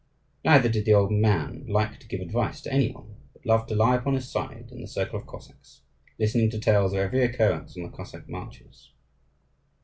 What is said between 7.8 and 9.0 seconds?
the Cossack marches.